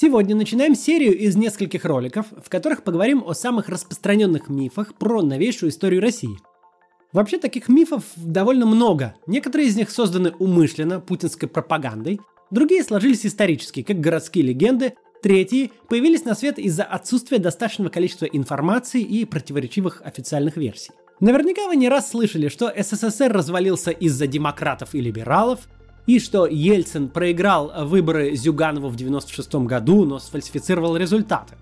Сегодня 0.00 0.36
начинаем 0.36 0.76
серию 0.76 1.18
из 1.18 1.34
нескольких 1.34 1.84
роликов, 1.84 2.26
в 2.30 2.48
которых 2.48 2.84
поговорим 2.84 3.24
о 3.26 3.34
самых 3.34 3.68
распространенных 3.68 4.48
мифах 4.48 4.94
про 4.94 5.22
новейшую 5.22 5.70
историю 5.70 6.00
России. 6.00 6.38
Вообще 7.12 7.36
таких 7.36 7.68
мифов 7.68 8.04
довольно 8.14 8.64
много. 8.64 9.16
Некоторые 9.26 9.68
из 9.68 9.74
них 9.74 9.90
созданы 9.90 10.30
умышленно, 10.38 11.00
путинской 11.00 11.48
пропагандой, 11.48 12.20
другие 12.52 12.84
сложились 12.84 13.26
исторически, 13.26 13.82
как 13.82 13.98
городские 13.98 14.44
легенды, 14.44 14.94
третьи 15.20 15.72
появились 15.88 16.24
на 16.24 16.36
свет 16.36 16.60
из-за 16.60 16.84
отсутствия 16.84 17.40
достаточного 17.40 17.90
количества 17.90 18.26
информации 18.26 19.02
и 19.02 19.24
противоречивых 19.24 20.02
официальных 20.04 20.56
версий. 20.56 20.92
Наверняка 21.18 21.66
вы 21.66 21.74
не 21.74 21.88
раз 21.88 22.10
слышали, 22.10 22.46
что 22.46 22.72
СССР 22.72 23.32
развалился 23.32 23.90
из-за 23.90 24.28
демократов 24.28 24.94
и 24.94 25.00
либералов, 25.00 25.66
и 26.08 26.18
что 26.20 26.46
Ельцин 26.46 27.10
проиграл 27.10 27.70
выборы 27.84 28.34
Зюганову 28.34 28.88
в 28.88 28.96
96 28.96 29.54
году, 29.66 30.06
но 30.06 30.18
сфальсифицировал 30.18 30.96
результаты. 30.96 31.56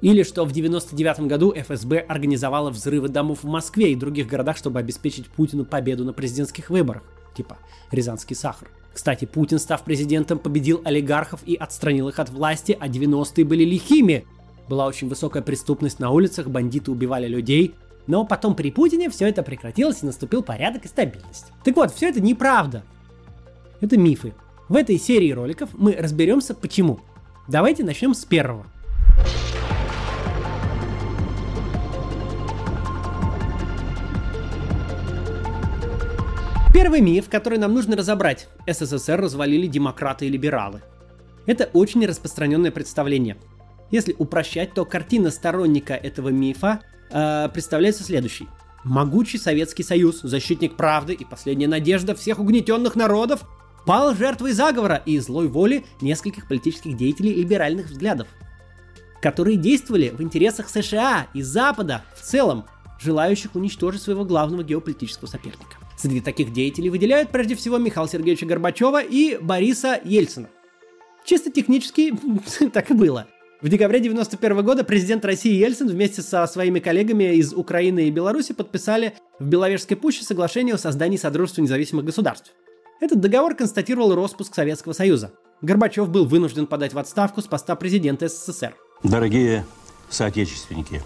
Или 0.00 0.22
что 0.22 0.46
в 0.46 0.52
99 0.52 1.20
году 1.20 1.52
ФСБ 1.54 1.98
организовала 1.98 2.70
взрывы 2.70 3.10
домов 3.10 3.40
в 3.42 3.46
Москве 3.46 3.92
и 3.92 3.94
других 3.94 4.26
городах, 4.26 4.56
чтобы 4.56 4.80
обеспечить 4.80 5.26
Путину 5.26 5.66
победу 5.66 6.02
на 6.06 6.14
президентских 6.14 6.70
выборах. 6.70 7.02
Типа 7.36 7.58
Рязанский 7.90 8.34
сахар. 8.34 8.70
Кстати, 8.94 9.26
Путин, 9.26 9.58
став 9.58 9.82
президентом, 9.82 10.38
победил 10.38 10.80
олигархов 10.82 11.40
и 11.44 11.54
отстранил 11.54 12.08
их 12.08 12.18
от 12.18 12.30
власти, 12.30 12.74
а 12.80 12.88
90-е 12.88 13.44
были 13.44 13.64
лихими. 13.64 14.24
Была 14.66 14.86
очень 14.86 15.10
высокая 15.10 15.42
преступность 15.42 15.98
на 15.98 16.08
улицах, 16.08 16.48
бандиты 16.48 16.90
убивали 16.90 17.26
людей, 17.26 17.74
но 18.06 18.24
потом 18.24 18.54
при 18.54 18.70
Путине 18.70 19.10
все 19.10 19.28
это 19.28 19.42
прекратилось 19.42 20.02
и 20.02 20.06
наступил 20.06 20.42
порядок 20.42 20.86
и 20.86 20.88
стабильность. 20.88 21.52
Так 21.64 21.76
вот, 21.76 21.92
все 21.92 22.08
это 22.08 22.22
неправда. 22.22 22.82
Это 23.84 23.98
мифы. 23.98 24.32
В 24.70 24.76
этой 24.76 24.98
серии 24.98 25.30
роликов 25.30 25.68
мы 25.74 25.92
разберемся 25.92 26.54
почему. 26.54 27.00
Давайте 27.48 27.84
начнем 27.84 28.14
с 28.14 28.24
первого. 28.24 28.64
Первый 36.72 37.02
миф, 37.02 37.28
который 37.28 37.58
нам 37.58 37.74
нужно 37.74 37.94
разобрать. 37.94 38.48
СССР 38.66 39.20
развалили 39.20 39.66
демократы 39.66 40.28
и 40.28 40.30
либералы. 40.30 40.80
Это 41.44 41.68
очень 41.74 42.06
распространенное 42.06 42.70
представление. 42.70 43.36
Если 43.90 44.14
упрощать, 44.18 44.72
то 44.72 44.86
картина 44.86 45.30
сторонника 45.30 45.92
этого 45.92 46.30
мифа 46.30 46.80
э, 47.10 47.50
представляется 47.52 48.02
следующей. 48.02 48.48
Могучий 48.82 49.36
Советский 49.36 49.82
Союз, 49.82 50.22
защитник 50.22 50.74
правды 50.74 51.12
и 51.12 51.26
последняя 51.26 51.68
надежда 51.68 52.14
всех 52.14 52.38
угнетенных 52.38 52.96
народов, 52.96 53.44
пал 53.86 54.14
жертвой 54.14 54.52
заговора 54.52 55.02
и 55.04 55.18
злой 55.18 55.48
воли 55.48 55.84
нескольких 56.00 56.48
политических 56.48 56.96
деятелей 56.96 57.34
либеральных 57.34 57.86
взглядов, 57.86 58.28
которые 59.20 59.56
действовали 59.56 60.10
в 60.10 60.22
интересах 60.22 60.68
США 60.68 61.28
и 61.34 61.42
Запада 61.42 62.02
в 62.14 62.20
целом, 62.22 62.64
желающих 63.00 63.54
уничтожить 63.54 64.02
своего 64.02 64.24
главного 64.24 64.62
геополитического 64.62 65.26
соперника. 65.26 65.76
Среди 65.96 66.20
таких 66.20 66.52
деятелей 66.52 66.90
выделяют 66.90 67.30
прежде 67.30 67.54
всего 67.54 67.78
Михаила 67.78 68.08
Сергеевича 68.08 68.46
Горбачева 68.46 69.02
и 69.02 69.38
Бориса 69.40 70.00
Ельцина. 70.04 70.48
Чисто 71.24 71.50
технически 71.50 72.14
так 72.72 72.90
и 72.90 72.94
было. 72.94 73.26
В 73.62 73.68
декабре 73.68 73.98
1991 73.98 74.64
года 74.64 74.84
президент 74.84 75.24
России 75.24 75.54
Ельцин 75.54 75.88
вместе 75.88 76.20
со 76.20 76.46
своими 76.46 76.80
коллегами 76.80 77.36
из 77.36 77.54
Украины 77.54 78.08
и 78.08 78.10
Беларуси 78.10 78.52
подписали 78.52 79.14
в 79.38 79.46
Беловежской 79.46 79.96
пуще 79.96 80.22
соглашение 80.22 80.74
о 80.74 80.78
создании 80.78 81.16
Содружества 81.16 81.62
независимых 81.62 82.04
государств. 82.04 82.52
Этот 83.00 83.20
договор 83.20 83.54
констатировал 83.54 84.14
распуск 84.14 84.54
Советского 84.54 84.92
Союза. 84.92 85.32
Горбачев 85.62 86.08
был 86.08 86.26
вынужден 86.26 86.66
подать 86.66 86.94
в 86.94 86.98
отставку 86.98 87.42
с 87.42 87.46
поста 87.46 87.74
президента 87.74 88.28
СССР. 88.28 88.74
Дорогие 89.02 89.66
соотечественники, 90.08 91.02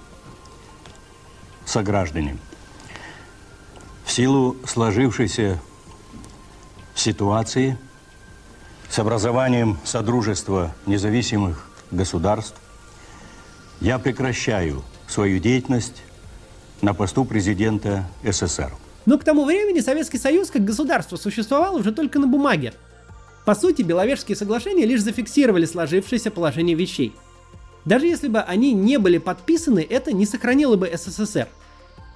сограждане, 1.65 2.37
в 4.05 4.11
силу 4.11 4.57
сложившейся 4.67 5.61
ситуации 6.95 7.79
с 8.89 8.99
образованием 8.99 9.79
Содружества 9.85 10.75
независимых 10.87 11.71
государств 11.91 12.57
я 13.81 13.99
прекращаю 13.99 14.83
свою 15.07 15.39
деятельность 15.39 16.03
на 16.83 16.95
посту 16.95 17.25
президента 17.25 18.07
СССР. 18.25 18.73
Но 19.09 19.17
к 19.17 19.25
тому 19.25 19.47
времени 19.47 19.81
Советский 19.81 20.19
Союз 20.19 20.51
как 20.51 20.67
государство 20.67 21.17
существовал 21.17 21.77
уже 21.77 21.93
только 21.93 22.19
на 22.19 22.27
бумаге. 22.27 22.75
По 23.47 23.55
сути, 23.55 23.81
Беловежские 23.81 24.37
соглашения 24.37 24.85
лишь 24.85 25.01
зафиксировали 25.01 25.65
сложившееся 25.65 26.31
положение 26.31 26.77
вещей. 26.77 27.15
Даже 27.87 28.05
если 28.05 28.29
бы 28.29 28.41
они 28.41 28.75
не 28.75 28.99
были 28.99 29.17
подписаны, 29.17 29.87
это 29.89 30.13
не 30.13 30.27
сохранило 30.27 30.77
бы 30.77 30.93
СССР. 30.95 31.49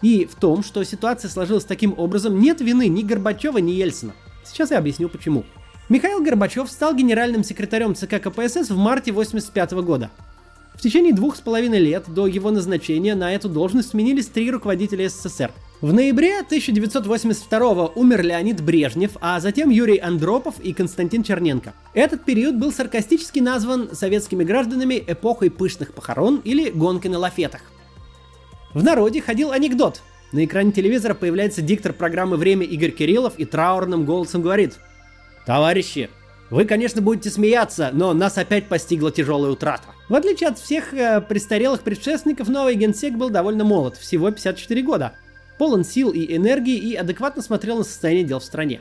И 0.03 0.27
в 0.27 0.35
том, 0.35 0.63
что 0.63 0.85
ситуация 0.85 1.31
сложилась 1.31 1.65
таким 1.65 1.99
образом, 1.99 2.39
нет 2.39 2.61
вины 2.61 2.89
ни 2.89 3.01
Горбачева, 3.01 3.57
ни 3.57 3.71
Ельцина. 3.71 4.13
Сейчас 4.45 4.71
я 4.71 4.77
объясню 4.77 5.09
почему. 5.09 5.45
Михаил 5.89 6.23
Горбачев 6.23 6.71
стал 6.71 6.95
генеральным 6.95 7.43
секретарем 7.43 7.95
ЦК 7.95 8.21
КПСС 8.21 8.69
в 8.69 8.77
марте 8.77 9.13
1985 9.13 9.73
года. 9.83 10.11
В 10.75 10.83
течение 10.83 11.15
двух 11.15 11.37
с 11.37 11.41
половиной 11.41 11.79
лет 11.79 12.05
до 12.09 12.27
его 12.27 12.51
назначения 12.51 13.15
на 13.15 13.35
эту 13.35 13.49
должность 13.49 13.93
сменились 13.93 14.27
три 14.27 14.51
руководителя 14.51 15.09
СССР– 15.09 15.53
в 15.83 15.93
ноябре 15.93 16.39
1982 16.39 17.87
умер 17.97 18.23
Леонид 18.23 18.63
Брежнев, 18.63 19.17
а 19.21 19.41
затем 19.41 19.69
Юрий 19.69 19.99
Андропов 19.99 20.61
и 20.61 20.73
Константин 20.73 21.25
Черненко. 21.25 21.75
Этот 21.93 22.25
период 22.25 22.55
был 22.57 22.71
саркастически 22.71 23.41
назван 23.41 23.91
советскими 23.93 24.45
гражданами 24.45 25.03
эпохой 25.05 25.51
пышных 25.51 25.93
похорон 25.93 26.41
или 26.45 26.71
гонки 26.71 27.09
на 27.09 27.19
лафетах. 27.19 27.63
В 28.73 28.85
народе 28.85 29.21
ходил 29.21 29.51
анекдот. 29.51 30.03
На 30.31 30.45
экране 30.45 30.71
телевизора 30.71 31.15
появляется 31.15 31.63
диктор 31.63 31.93
программы 31.93 32.37
«Время» 32.37 32.65
Игорь 32.65 32.93
Кириллов 32.93 33.37
и 33.37 33.45
траурным 33.45 34.05
голосом 34.05 34.41
говорит 34.41 34.75
«Товарищи, 35.47 36.11
вы, 36.49 36.65
конечно, 36.65 37.03
будете 37.03 37.29
смеяться, 37.29 37.91
но 37.93 38.15
нас 38.15 38.39
опять 38.39 38.69
постигла 38.69 39.11
тяжелая 39.11 39.51
утрата». 39.51 39.89
В 40.09 40.15
отличие 40.15 40.51
от 40.51 40.61
всех 40.61 40.95
э, 40.95 41.21
престарелых 41.21 41.81
предшественников, 41.81 42.49
новый 42.49 42.77
генсек 42.77 43.15
был 43.15 43.31
довольно 43.31 43.65
молод, 43.65 43.97
всего 43.97 44.31
54 44.31 44.83
года– 44.83 45.15
полон 45.63 45.85
сил 45.85 46.11
и 46.11 46.35
энергии 46.37 46.77
и 46.77 46.97
адекватно 46.97 47.41
смотрел 47.41 47.79
на 47.79 47.85
состояние 47.85 48.25
дел 48.25 48.41
в 48.41 48.45
стране. 48.45 48.81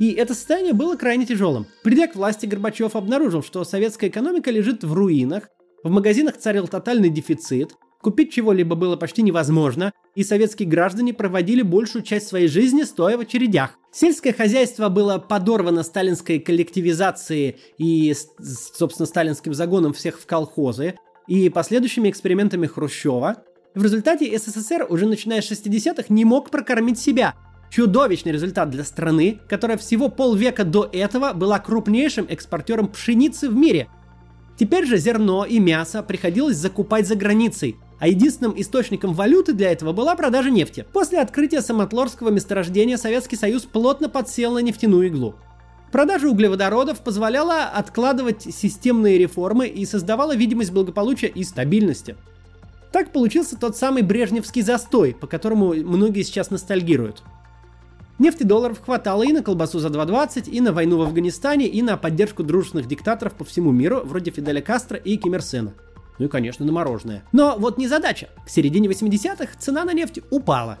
И 0.00 0.10
это 0.10 0.34
состояние 0.34 0.72
было 0.72 0.96
крайне 0.96 1.24
тяжелым. 1.24 1.68
Придя 1.84 2.08
к 2.08 2.16
власти, 2.16 2.44
Горбачев 2.44 2.96
обнаружил, 2.96 3.40
что 3.40 3.62
советская 3.62 4.10
экономика 4.10 4.50
лежит 4.50 4.82
в 4.82 4.92
руинах, 4.92 5.44
в 5.84 5.90
магазинах 5.90 6.36
царил 6.36 6.66
тотальный 6.66 7.08
дефицит, 7.08 7.76
купить 8.02 8.32
чего-либо 8.32 8.74
было 8.74 8.96
почти 8.96 9.22
невозможно, 9.22 9.92
и 10.16 10.24
советские 10.24 10.68
граждане 10.68 11.14
проводили 11.14 11.62
большую 11.62 12.02
часть 12.02 12.26
своей 12.26 12.48
жизни 12.48 12.82
стоя 12.82 13.16
в 13.16 13.20
очередях. 13.20 13.78
Сельское 13.92 14.32
хозяйство 14.32 14.88
было 14.88 15.18
подорвано 15.18 15.84
сталинской 15.84 16.40
коллективизацией 16.40 17.58
и, 17.78 18.12
собственно, 18.76 19.06
сталинским 19.06 19.54
загоном 19.54 19.92
всех 19.92 20.18
в 20.18 20.26
колхозы, 20.26 20.96
и 21.28 21.48
последующими 21.50 22.08
экспериментами 22.08 22.66
Хрущева, 22.66 23.44
в 23.74 23.82
результате 23.82 24.36
СССР 24.36 24.86
уже 24.88 25.06
начиная 25.06 25.42
с 25.42 25.50
60-х 25.50 26.06
не 26.08 26.24
мог 26.24 26.50
прокормить 26.50 26.98
себя. 26.98 27.34
Чудовищный 27.70 28.32
результат 28.32 28.70
для 28.70 28.82
страны, 28.82 29.40
которая 29.48 29.76
всего 29.76 30.08
полвека 30.08 30.64
до 30.64 30.88
этого 30.90 31.32
была 31.32 31.58
крупнейшим 31.58 32.26
экспортером 32.28 32.88
пшеницы 32.88 33.48
в 33.48 33.54
мире. 33.54 33.88
Теперь 34.58 34.86
же 34.86 34.96
зерно 34.96 35.44
и 35.44 35.60
мясо 35.60 36.02
приходилось 36.02 36.56
закупать 36.56 37.06
за 37.06 37.14
границей, 37.14 37.76
а 38.00 38.08
единственным 38.08 38.54
источником 38.56 39.12
валюты 39.12 39.52
для 39.52 39.70
этого 39.70 39.92
была 39.92 40.16
продажа 40.16 40.50
нефти. 40.50 40.86
После 40.92 41.20
открытия 41.20 41.60
Самотлорского 41.60 42.30
месторождения 42.30 42.96
Советский 42.96 43.36
Союз 43.36 43.62
плотно 43.62 44.08
подсел 44.08 44.54
на 44.54 44.60
нефтяную 44.60 45.08
иглу. 45.08 45.36
Продажа 45.92 46.28
углеводородов 46.28 47.00
позволяла 47.00 47.64
откладывать 47.64 48.42
системные 48.42 49.18
реформы 49.18 49.68
и 49.68 49.84
создавала 49.86 50.34
видимость 50.34 50.72
благополучия 50.72 51.28
и 51.28 51.44
стабильности. 51.44 52.16
Так 52.92 53.12
получился 53.12 53.58
тот 53.58 53.76
самый 53.76 54.02
брежневский 54.02 54.62
застой, 54.62 55.14
по 55.14 55.26
которому 55.26 55.74
многие 55.74 56.22
сейчас 56.22 56.50
ностальгируют. 56.50 57.22
Нефти 58.18 58.42
долларов 58.42 58.80
хватало 58.84 59.22
и 59.22 59.32
на 59.32 59.42
колбасу 59.42 59.78
за 59.78 59.88
2.20, 59.88 60.50
и 60.50 60.60
на 60.60 60.72
войну 60.72 60.98
в 60.98 61.02
Афганистане, 61.02 61.68
и 61.68 61.82
на 61.82 61.96
поддержку 61.96 62.42
дружественных 62.42 62.88
диктаторов 62.88 63.34
по 63.34 63.44
всему 63.44 63.70
миру, 63.70 64.00
вроде 64.04 64.32
Фиделя 64.32 64.60
Кастро 64.60 64.96
и 64.96 65.16
Ким 65.16 65.34
Ир. 65.34 65.42
Ну 66.18 66.26
и, 66.26 66.28
конечно, 66.28 66.66
на 66.66 66.72
мороженое. 66.72 67.22
Но 67.30 67.54
вот 67.58 67.78
не 67.78 67.86
задача. 67.86 68.28
К 68.44 68.48
середине 68.48 68.88
80-х 68.88 69.56
цена 69.58 69.84
на 69.84 69.92
нефть 69.92 70.18
упала. 70.30 70.78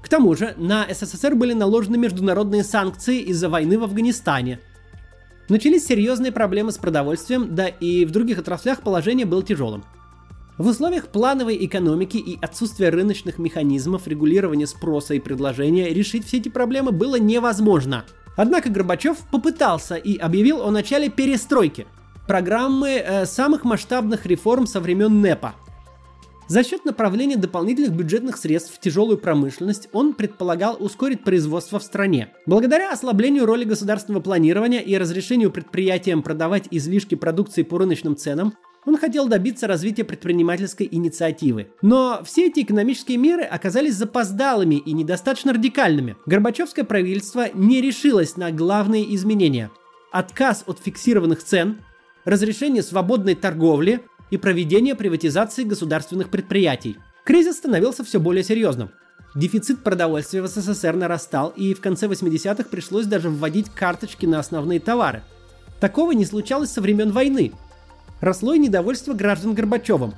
К 0.00 0.08
тому 0.08 0.36
же 0.36 0.54
на 0.56 0.86
СССР 0.88 1.34
были 1.34 1.52
наложены 1.52 1.98
международные 1.98 2.62
санкции 2.62 3.20
из-за 3.22 3.48
войны 3.48 3.76
в 3.76 3.82
Афганистане. 3.82 4.60
Начались 5.48 5.86
серьезные 5.86 6.30
проблемы 6.30 6.70
с 6.70 6.78
продовольствием, 6.78 7.56
да 7.56 7.66
и 7.66 8.04
в 8.04 8.12
других 8.12 8.38
отраслях 8.38 8.82
положение 8.82 9.26
было 9.26 9.42
тяжелым. 9.42 9.82
В 10.58 10.66
условиях 10.66 11.08
плановой 11.08 11.64
экономики 11.64 12.16
и 12.16 12.36
отсутствия 12.42 12.88
рыночных 12.88 13.38
механизмов 13.38 14.08
регулирования 14.08 14.66
спроса 14.66 15.14
и 15.14 15.20
предложения 15.20 15.94
решить 15.94 16.26
все 16.26 16.38
эти 16.38 16.48
проблемы 16.48 16.90
было 16.90 17.14
невозможно. 17.14 18.04
Однако 18.36 18.68
Горбачев 18.68 19.18
попытался 19.30 19.94
и 19.94 20.16
объявил 20.16 20.62
о 20.62 20.72
начале 20.72 21.10
перестройки. 21.10 21.86
программы 22.26 22.90
э, 22.90 23.24
самых 23.24 23.64
масштабных 23.64 24.26
реформ 24.26 24.66
со 24.66 24.80
времен 24.80 25.20
НЭПа. 25.22 25.54
За 26.48 26.64
счет 26.64 26.84
направления 26.84 27.36
дополнительных 27.36 27.92
бюджетных 27.92 28.36
средств 28.36 28.74
в 28.74 28.80
тяжелую 28.80 29.18
промышленность 29.18 29.88
он 29.92 30.12
предполагал 30.12 30.76
ускорить 30.80 31.22
производство 31.22 31.78
в 31.78 31.84
стране. 31.84 32.32
Благодаря 32.46 32.90
ослаблению 32.90 33.46
роли 33.46 33.64
государственного 33.64 34.22
планирования 34.22 34.80
и 34.80 34.96
разрешению 34.98 35.52
предприятиям 35.52 36.22
продавать 36.22 36.66
излишки 36.70 37.14
продукции 37.14 37.62
по 37.62 37.78
рыночным 37.78 38.16
ценам, 38.16 38.54
он 38.88 38.96
хотел 38.96 39.28
добиться 39.28 39.66
развития 39.66 40.04
предпринимательской 40.04 40.88
инициативы. 40.90 41.68
Но 41.82 42.22
все 42.24 42.46
эти 42.46 42.60
экономические 42.60 43.18
меры 43.18 43.42
оказались 43.42 43.96
запоздалыми 43.96 44.76
и 44.76 44.92
недостаточно 44.94 45.52
радикальными. 45.52 46.16
Горбачевское 46.24 46.86
правительство 46.86 47.48
не 47.52 47.82
решилось 47.82 48.38
на 48.38 48.50
главные 48.50 49.14
изменения. 49.14 49.70
Отказ 50.10 50.64
от 50.66 50.80
фиксированных 50.82 51.44
цен, 51.44 51.82
разрешение 52.24 52.82
свободной 52.82 53.34
торговли 53.34 54.00
и 54.30 54.38
проведение 54.38 54.94
приватизации 54.94 55.64
государственных 55.64 56.30
предприятий. 56.30 56.96
Кризис 57.24 57.58
становился 57.58 58.04
все 58.04 58.18
более 58.18 58.42
серьезным. 58.42 58.88
Дефицит 59.34 59.84
продовольствия 59.84 60.40
в 60.40 60.48
СССР 60.48 60.94
нарастал, 60.94 61.52
и 61.54 61.74
в 61.74 61.82
конце 61.82 62.06
80-х 62.06 62.64
пришлось 62.70 63.04
даже 63.04 63.28
вводить 63.28 63.68
карточки 63.68 64.24
на 64.24 64.38
основные 64.38 64.80
товары. 64.80 65.22
Такого 65.78 66.12
не 66.12 66.24
случалось 66.24 66.70
со 66.70 66.80
времен 66.80 67.12
войны, 67.12 67.52
росло 68.20 68.54
и 68.54 68.58
недовольство 68.58 69.12
граждан 69.12 69.54
Горбачевым. 69.54 70.14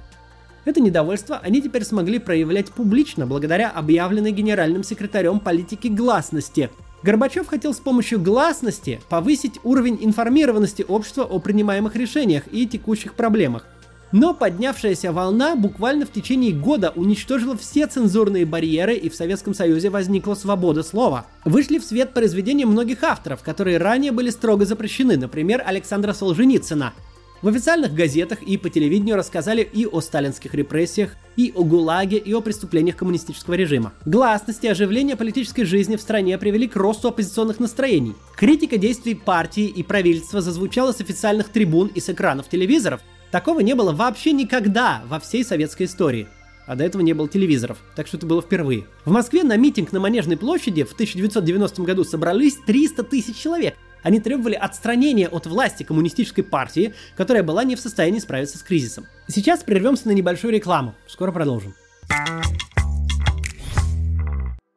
Это 0.65 0.81
недовольство 0.81 1.39
они 1.43 1.63
теперь 1.63 1.85
смогли 1.85 2.19
проявлять 2.19 2.71
публично 2.71 3.27
благодаря 3.27 3.71
объявленной 3.71 4.33
генеральным 4.33 4.85
секретарем 4.85 5.41
политики 5.41 5.89
гласности. 5.89 6.71
Горбачев 7.03 7.47
хотел 7.47 7.73
с 7.73 7.79
помощью 7.79 8.21
гласности 8.21 9.01
повысить 9.09 9.59
уровень 9.65 9.99
информированности 10.03 10.85
общества 10.87 11.25
о 11.25 11.39
принимаемых 11.39 11.97
решениях 11.97 12.45
и 12.53 12.67
текущих 12.67 13.15
проблемах. 13.15 13.67
Но 14.13 14.35
поднявшаяся 14.35 15.13
волна 15.13 15.55
буквально 15.55 16.05
в 16.05 16.11
течение 16.11 16.53
года 16.53 16.93
уничтожила 16.97 17.57
все 17.57 17.87
цензурные 17.87 18.45
барьеры 18.45 18.97
и 18.97 19.09
в 19.09 19.15
Советском 19.15 19.55
Союзе 19.55 19.89
возникла 19.89 20.35
свобода 20.35 20.83
слова. 20.83 21.27
Вышли 21.45 21.79
в 21.79 21.85
свет 21.85 22.13
произведения 22.13 22.67
многих 22.67 23.05
авторов, 23.05 23.43
которые 23.43 23.79
ранее 23.79 24.11
были 24.11 24.31
строго 24.31 24.67
запрещены, 24.67 25.17
например, 25.17 25.63
Александра 25.65 26.13
Солженицына, 26.13 26.93
в 27.43 27.49
официальных 27.49 27.95
газетах 27.95 28.43
и 28.43 28.57
по 28.57 28.69
телевидению 28.69 29.17
рассказали 29.17 29.63
и 29.63 29.87
о 29.87 30.01
сталинских 30.01 30.55
репрессиях, 30.55 31.17
и 31.37 31.53
о 31.55 31.65
ГУЛАГе, 31.65 32.19
и 32.19 32.33
о 32.35 32.41
преступлениях 32.41 32.97
коммунистического 32.97 33.55
режима. 33.55 33.93
Гласность 34.05 34.65
и 34.65 34.69
оживление 34.69 35.17
политической 35.17 35.65
жизни 35.65 35.97
в 35.97 36.01
стране 36.01 36.37
привели 36.39 36.69
к 36.69 36.77
росту 36.77 37.09
оппозиционных 37.09 37.61
настроений. 37.61 38.15
Критика 38.37 38.77
действий 38.77 39.15
партии 39.15 39.67
и 39.67 39.83
правительства 39.83 40.41
зазвучала 40.41 40.93
с 40.93 41.01
официальных 41.01 41.49
трибун 41.49 41.89
и 41.95 42.01
с 42.01 42.11
экранов 42.11 42.49
телевизоров. 42.49 43.01
Такого 43.31 43.61
не 43.61 43.75
было 43.75 43.93
вообще 43.93 44.33
никогда 44.33 45.03
во 45.07 45.21
всей 45.21 45.45
советской 45.45 45.85
истории. 45.85 46.29
А 46.67 46.77
до 46.77 46.85
этого 46.85 47.03
не 47.03 47.15
было 47.15 47.29
телевизоров, 47.29 47.79
так 47.97 48.07
что 48.07 48.17
это 48.17 48.27
было 48.27 48.43
впервые. 48.43 48.85
В 49.05 49.11
Москве 49.11 49.43
на 49.43 49.57
митинг 49.57 49.93
на 49.93 49.99
Манежной 49.99 50.37
площади 50.37 50.85
в 50.85 50.93
1990 50.93 51.83
году 51.83 52.05
собрались 52.05 52.59
300 52.67 53.03
тысяч 53.05 53.37
человек. 53.37 53.75
Они 54.03 54.21
требовали 54.21 54.55
отстранения 54.55 55.29
от 55.29 55.47
власти 55.47 55.83
коммунистической 55.83 56.45
партии, 56.45 56.95
которая 57.17 57.43
была 57.43 57.65
не 57.65 57.77
в 57.77 57.81
состоянии 57.81 58.19
справиться 58.19 58.59
с 58.59 58.63
кризисом. 58.63 59.07
Сейчас 59.29 59.63
прервемся 59.63 60.09
на 60.09 60.13
небольшую 60.13 60.53
рекламу. 60.53 60.95
Скоро 61.07 61.33
продолжим. 61.33 61.75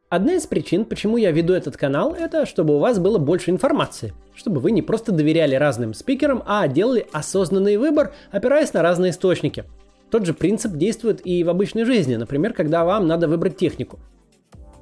Одна 0.09 0.35
из 0.35 0.45
причин, 0.45 0.85
почему 0.85 1.17
я 1.17 1.31
веду 1.31 1.53
этот 1.53 1.75
канал, 1.75 2.13
это 2.13 2.45
чтобы 2.45 2.75
у 2.75 2.79
вас 2.79 2.99
было 2.99 3.17
больше 3.17 3.49
информации. 3.49 4.13
Чтобы 4.35 4.59
вы 4.59 4.69
не 4.69 4.83
просто 4.83 5.11
доверяли 5.11 5.55
разным 5.55 5.95
спикерам, 5.95 6.43
а 6.45 6.67
делали 6.67 7.07
осознанный 7.11 7.77
выбор, 7.77 8.13
опираясь 8.29 8.73
на 8.73 8.83
разные 8.83 9.09
источники. 9.09 9.65
Тот 10.11 10.27
же 10.27 10.35
принцип 10.35 10.73
действует 10.73 11.25
и 11.25 11.43
в 11.43 11.49
обычной 11.49 11.85
жизни, 11.85 12.15
например, 12.15 12.53
когда 12.53 12.85
вам 12.85 13.07
надо 13.07 13.27
выбрать 13.27 13.57
технику. 13.57 13.99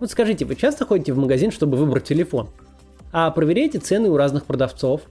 Вот 0.01 0.11
скажите, 0.11 0.43
вы 0.43 0.57
часто 0.57 0.85
ходите 0.85 1.13
в 1.13 1.17
магазин, 1.17 1.51
чтобы 1.51 1.77
выбрать 1.77 2.03
телефон? 2.03 2.49
А 3.11 3.29
проверяйте 3.31 3.79
цены 3.79 4.09
у 4.09 4.17
разных 4.17 4.45
продавцов. 4.45 5.01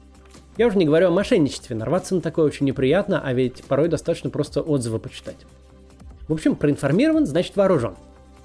Я 0.56 0.67
уже 0.67 0.79
не 0.79 0.87
говорю 0.87 1.08
о 1.08 1.11
мошенничестве, 1.11 1.76
нарваться 1.76 2.14
на 2.14 2.20
такое 2.20 2.44
очень 2.44 2.67
неприятно, 2.67 3.20
а 3.23 3.32
ведь 3.32 3.62
порой 3.64 3.88
достаточно 3.88 4.31
просто 4.31 4.62
отзывы 4.62 4.99
почитать. 4.99 5.37
В 6.29 6.32
общем, 6.32 6.56
проинформирован, 6.56 7.26
значит 7.26 7.56
вооружен. 7.56 7.94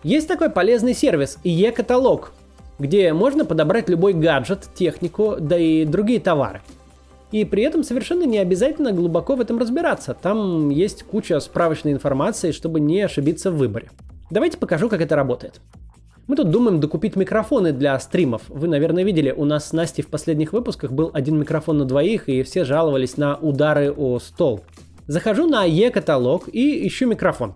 Есть 0.03 0.27
такой 0.27 0.49
полезный 0.49 0.93
сервис 0.93 1.37
e-каталог, 1.43 2.31
где 2.79 3.11
можно 3.13 3.45
подобрать 3.45 3.89
любой 3.89 4.13
гаджет, 4.13 4.67
технику, 4.75 5.37
да 5.39 5.57
и 5.57 5.85
другие 5.85 6.19
товары. 6.19 6.61
И 7.31 7.43
при 7.43 7.63
этом 7.63 7.83
совершенно 7.83 8.23
не 8.23 8.37
обязательно 8.37 8.91
глубоко 8.91 9.35
в 9.35 9.41
этом 9.41 9.57
разбираться. 9.57 10.13
Там 10.13 10.69
есть 10.69 11.03
куча 11.03 11.39
справочной 11.39 11.91
информации, 11.91 12.51
чтобы 12.51 12.79
не 12.79 13.01
ошибиться 13.01 13.51
в 13.51 13.57
выборе. 13.57 13.89
Давайте 14.29 14.57
покажу, 14.57 14.89
как 14.89 15.01
это 15.01 15.15
работает. 15.15 15.59
Мы 16.27 16.35
тут 16.35 16.49
думаем 16.49 16.79
докупить 16.79 17.15
микрофоны 17.15 17.71
для 17.71 17.99
стримов. 17.99 18.41
Вы, 18.47 18.67
наверное, 18.67 19.03
видели, 19.03 19.29
у 19.29 19.45
нас 19.45 19.69
с 19.69 19.73
Настей 19.73 20.03
в 20.03 20.07
последних 20.07 20.53
выпусках 20.53 20.91
был 20.91 21.11
один 21.13 21.37
микрофон 21.37 21.77
на 21.77 21.85
двоих, 21.85 22.27
и 22.27 22.41
все 22.41 22.65
жаловались 22.65 23.17
на 23.17 23.35
удары 23.35 23.91
о 23.91 24.17
стол. 24.17 24.61
Захожу 25.05 25.45
на 25.45 25.65
e-каталог 25.65 26.49
и 26.51 26.87
ищу 26.87 27.05
микрофон. 27.05 27.53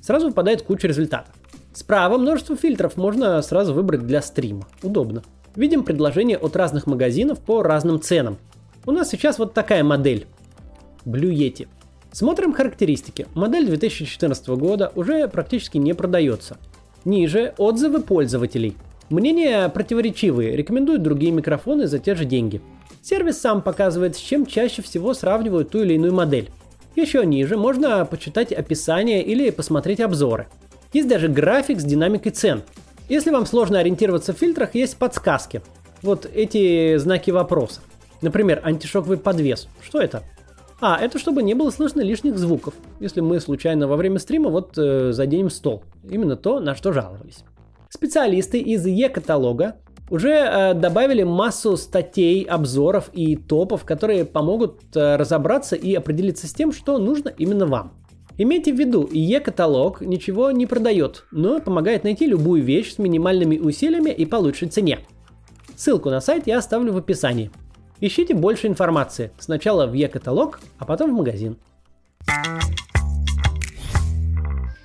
Сразу 0.00 0.28
выпадает 0.28 0.62
куча 0.62 0.88
результатов. 0.88 1.34
Справа 1.74 2.16
множество 2.16 2.56
фильтров 2.56 2.96
можно 2.96 3.42
сразу 3.42 3.74
выбрать 3.74 4.06
для 4.06 4.22
стрима. 4.22 4.66
Удобно. 4.82 5.22
Видим 5.54 5.84
предложения 5.84 6.38
от 6.38 6.56
разных 6.56 6.86
магазинов 6.86 7.40
по 7.40 7.62
разным 7.62 8.00
ценам. 8.00 8.38
У 8.86 8.90
нас 8.90 9.10
сейчас 9.10 9.38
вот 9.38 9.52
такая 9.52 9.84
модель. 9.84 10.26
Blue 11.04 11.30
Yeti. 11.30 11.68
Смотрим 12.10 12.54
характеристики. 12.54 13.26
Модель 13.34 13.66
2014 13.66 14.48
года 14.48 14.92
уже 14.94 15.28
практически 15.28 15.76
не 15.76 15.92
продается. 15.92 16.56
Ниже 17.08 17.54
отзывы 17.56 18.02
пользователей. 18.02 18.76
Мнения 19.08 19.70
противоречивые, 19.70 20.54
рекомендуют 20.54 21.02
другие 21.02 21.32
микрофоны 21.32 21.86
за 21.86 21.98
те 21.98 22.14
же 22.14 22.26
деньги. 22.26 22.60
Сервис 23.00 23.40
сам 23.40 23.62
показывает, 23.62 24.14
с 24.14 24.18
чем 24.18 24.44
чаще 24.44 24.82
всего 24.82 25.14
сравнивают 25.14 25.70
ту 25.70 25.82
или 25.82 25.94
иную 25.94 26.12
модель. 26.12 26.50
Еще 26.96 27.24
ниже 27.24 27.56
можно 27.56 28.04
почитать 28.04 28.52
описание 28.52 29.22
или 29.22 29.48
посмотреть 29.48 30.00
обзоры. 30.00 30.48
Есть 30.92 31.08
даже 31.08 31.28
график 31.28 31.80
с 31.80 31.84
динамикой 31.84 32.32
цен. 32.32 32.62
Если 33.08 33.30
вам 33.30 33.46
сложно 33.46 33.78
ориентироваться 33.78 34.34
в 34.34 34.38
фильтрах, 34.38 34.74
есть 34.74 34.98
подсказки. 34.98 35.62
Вот 36.02 36.30
эти 36.30 36.98
знаки 36.98 37.30
вопроса. 37.30 37.80
Например, 38.20 38.60
антишоковый 38.62 39.16
подвес. 39.16 39.66
Что 39.80 40.02
это? 40.02 40.24
А, 40.80 40.96
это 40.96 41.18
чтобы 41.18 41.42
не 41.42 41.54
было 41.54 41.70
слышно 41.70 42.02
лишних 42.02 42.38
звуков, 42.38 42.74
если 43.00 43.20
мы 43.20 43.40
случайно 43.40 43.88
во 43.88 43.96
время 43.96 44.18
стрима 44.18 44.48
вот 44.48 44.78
э, 44.78 45.12
заденем 45.12 45.50
стол. 45.50 45.82
Именно 46.08 46.36
то, 46.36 46.60
на 46.60 46.76
что 46.76 46.92
жаловались. 46.92 47.44
Специалисты 47.90 48.60
из 48.60 48.86
Е-каталога 48.86 49.76
уже 50.08 50.30
э, 50.30 50.74
добавили 50.74 51.24
массу 51.24 51.76
статей, 51.76 52.44
обзоров 52.44 53.10
и 53.12 53.34
топов, 53.34 53.84
которые 53.84 54.24
помогут 54.24 54.80
э, 54.94 55.16
разобраться 55.16 55.74
и 55.74 55.94
определиться 55.94 56.46
с 56.46 56.52
тем, 56.52 56.72
что 56.72 56.98
нужно 56.98 57.32
именно 57.36 57.66
вам. 57.66 57.94
Имейте 58.36 58.72
в 58.72 58.78
виду, 58.78 59.08
Е-каталог 59.10 60.00
ничего 60.00 60.52
не 60.52 60.66
продает, 60.66 61.24
но 61.32 61.60
помогает 61.60 62.04
найти 62.04 62.24
любую 62.24 62.62
вещь 62.62 62.94
с 62.94 62.98
минимальными 62.98 63.58
усилиями 63.58 64.10
и 64.10 64.24
по 64.26 64.36
лучшей 64.36 64.68
цене. 64.68 65.00
Ссылку 65.74 66.08
на 66.10 66.20
сайт 66.20 66.46
я 66.46 66.58
оставлю 66.58 66.92
в 66.92 66.98
описании. 66.98 67.50
Ищите 68.00 68.32
больше 68.32 68.68
информации. 68.68 69.32
Сначала 69.38 69.86
в 69.86 69.92
e-каталог, 69.92 70.60
а 70.78 70.84
потом 70.84 71.10
в 71.10 71.16
магазин. 71.16 71.56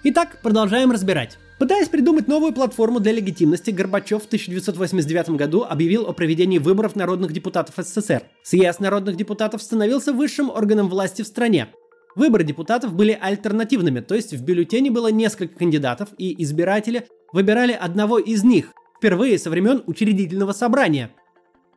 Итак, 0.04 0.40
продолжаем 0.42 0.92
разбирать. 0.92 1.38
Пытаясь 1.60 1.90
придумать 1.90 2.28
новую 2.28 2.54
платформу 2.54 3.00
для 3.00 3.12
легитимности, 3.12 3.70
Горбачев 3.70 4.24
в 4.24 4.26
1989 4.26 5.30
году 5.30 5.64
объявил 5.64 6.08
о 6.08 6.14
проведении 6.14 6.58
выборов 6.58 6.96
народных 6.96 7.32
депутатов 7.32 7.76
СССР. 7.78 8.24
Съезд 8.42 8.80
народных 8.80 9.16
депутатов 9.16 9.62
становился 9.62 10.12
высшим 10.12 10.50
органом 10.50 10.90
власти 10.90 11.22
в 11.22 11.28
стране. 11.28 11.68
Выборы 12.16 12.44
депутатов 12.44 12.94
были 12.94 13.18
альтернативными, 13.20 14.00
то 14.00 14.16
есть 14.16 14.34
в 14.34 14.44
бюллетене 14.44 14.90
было 14.90 15.10
несколько 15.10 15.60
кандидатов, 15.60 16.10
и 16.18 16.42
избиратели 16.44 17.08
выбирали 17.32 17.74
одного 17.74 18.18
из 18.18 18.44
них, 18.44 18.72
впервые 18.98 19.38
со 19.38 19.52
времен 19.52 19.84
учредительного 19.86 20.52
собрания– 20.52 21.12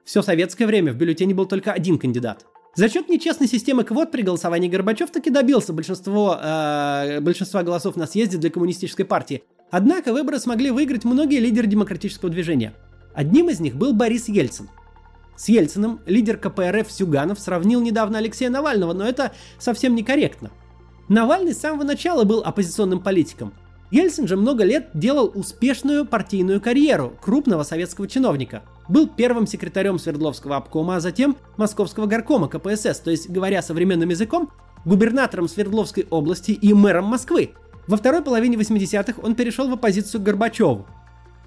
все 0.06 0.22
советское 0.22 0.66
время 0.66 0.92
в 0.92 0.96
бюллетене 0.96 1.34
был 1.34 1.46
только 1.46 1.72
один 1.72 1.98
кандидат. 1.98 2.46
За 2.76 2.88
счет 2.88 3.08
нечестной 3.08 3.48
системы 3.48 3.82
квот 3.82 4.12
при 4.12 4.22
голосовании 4.22 4.68
Горбачев 4.68 5.10
таки 5.10 5.30
добился 5.30 5.72
большинство, 5.72 6.38
э, 6.40 7.20
большинства 7.20 7.62
голосов 7.62 7.96
на 7.96 8.06
съезде 8.06 8.38
для 8.38 8.50
коммунистической 8.50 9.04
партии. 9.04 9.42
Однако 9.70 10.12
выборы 10.12 10.38
смогли 10.38 10.70
выиграть 10.70 11.04
многие 11.04 11.40
лидеры 11.40 11.66
демократического 11.66 12.30
движения. 12.30 12.74
Одним 13.14 13.48
из 13.48 13.58
них 13.58 13.74
был 13.74 13.94
Борис 13.94 14.28
Ельцин. 14.28 14.68
С 15.36 15.48
Ельциным 15.48 16.00
лидер 16.06 16.36
КПРФ 16.36 16.90
Сюганов 16.90 17.40
сравнил 17.40 17.80
недавно 17.80 18.18
Алексея 18.18 18.48
Навального, 18.48 18.92
но 18.92 19.04
это 19.04 19.32
совсем 19.58 19.96
некорректно. 19.96 20.52
Навальный 21.08 21.52
с 21.52 21.58
самого 21.58 21.82
начала 21.82 22.22
был 22.22 22.42
оппозиционным 22.44 23.02
политиком. 23.02 23.54
Ельцин 23.90 24.28
же 24.28 24.36
много 24.36 24.62
лет 24.62 24.90
делал 24.94 25.32
успешную 25.34 26.04
партийную 26.04 26.60
карьеру 26.60 27.18
крупного 27.20 27.64
советского 27.64 28.06
чиновника– 28.06 28.62
был 28.88 29.08
первым 29.08 29.46
секретарем 29.46 29.98
Свердловского 29.98 30.56
обкома, 30.56 30.96
а 30.96 31.00
затем 31.00 31.36
Московского 31.56 32.06
горкома 32.06 32.48
КПСС, 32.48 33.00
то 33.00 33.10
есть, 33.10 33.28
говоря 33.28 33.62
современным 33.62 34.08
языком, 34.08 34.50
губернатором 34.84 35.48
Свердловской 35.48 36.06
области 36.10 36.52
и 36.52 36.72
мэром 36.72 37.06
Москвы. 37.06 37.52
Во 37.86 37.96
второй 37.96 38.22
половине 38.22 38.56
80-х 38.56 39.20
он 39.22 39.34
перешел 39.34 39.68
в 39.68 39.72
оппозицию 39.72 40.20
к 40.20 40.24
Горбачеву. 40.24 40.86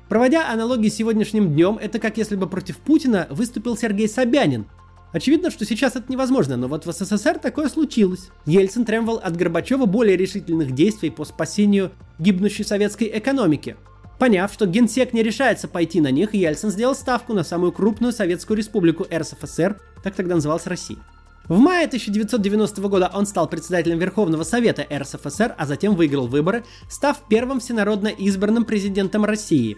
Проводя 0.08 0.50
аналогии 0.52 0.90
с 0.90 0.96
сегодняшним 0.96 1.54
днем, 1.54 1.78
это 1.80 2.00
как 2.00 2.18
если 2.18 2.36
бы 2.36 2.48
против 2.48 2.78
Путина 2.78 3.28
выступил 3.30 3.78
Сергей 3.78 4.08
Собянин. 4.08 4.66
Очевидно, 5.12 5.50
что 5.50 5.66
сейчас 5.66 5.96
это 5.96 6.12
невозможно, 6.12 6.56
но 6.56 6.68
вот 6.68 6.86
в 6.86 6.92
СССР 6.92 7.40
такое 7.40 7.68
случилось. 7.68 8.30
Ельцин 8.46 8.86
требовал 8.86 9.18
от 9.18 9.36
Горбачева 9.36 9.86
более 9.86 10.18
решительных 10.18 10.72
действий 10.72 11.10
по 11.10 11.26
спасению 11.26 11.92
гибнущей 12.20 12.64
советской 12.64 13.10
экономики. 13.14 13.76
Поняв, 14.20 14.52
что 14.52 14.66
генсек 14.66 15.14
не 15.14 15.24
решается 15.24 15.70
пойти 15.70 16.02
на 16.02 16.12
них, 16.12 16.34
Ельцин 16.34 16.70
сделал 16.72 16.94
ставку 16.94 17.34
на 17.34 17.46
самую 17.46 17.72
крупную 17.72 18.12
советскую 18.12 18.58
республику 18.58 19.08
РСФСР, 19.12 19.80
так 20.04 20.14
тогда 20.14 20.36
называлась 20.36 20.68
Россия. 20.68 21.00
В 21.48 21.58
мае 21.58 21.88
1990 21.88 22.82
года 22.90 23.10
он 23.14 23.26
стал 23.26 23.48
председателем 23.48 23.98
Верховного 23.98 24.44
Совета 24.44 24.86
РСФСР, 24.94 25.56
а 25.58 25.66
затем 25.66 25.96
выиграл 25.96 26.28
выборы, 26.28 26.66
став 26.90 27.18
первым 27.30 27.62
всенародно 27.62 28.10
избранным 28.10 28.66
президентом 28.66 29.24
России. 29.24 29.78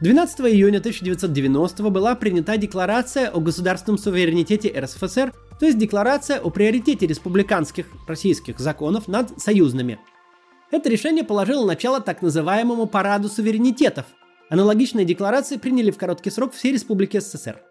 12 0.00 0.40
июня 0.40 0.78
1990 0.78 1.82
была 1.90 2.14
принята 2.14 2.56
Декларация 2.56 3.28
о 3.28 3.40
государственном 3.40 3.98
суверенитете 3.98 4.68
РСФСР, 4.76 5.32
то 5.60 5.66
есть 5.66 5.78
Декларация 5.78 6.40
о 6.40 6.48
приоритете 6.48 7.06
республиканских 7.06 7.86
российских 8.08 8.58
законов 8.58 9.06
над 9.06 9.38
союзными. 9.40 10.00
Это 10.74 10.88
решение 10.88 11.22
положило 11.22 11.64
начало 11.64 12.00
так 12.00 12.20
называемому 12.20 12.86
параду 12.86 13.28
суверенитетов. 13.28 14.06
Аналогичные 14.50 15.04
декларации 15.04 15.56
приняли 15.56 15.92
в 15.92 15.98
короткий 15.98 16.30
срок 16.30 16.52
все 16.52 16.72
республики 16.72 17.20
СССР. 17.20 17.62